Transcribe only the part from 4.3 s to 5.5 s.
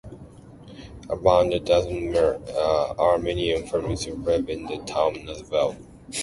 in the town as